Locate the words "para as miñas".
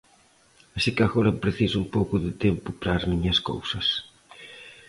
2.79-3.39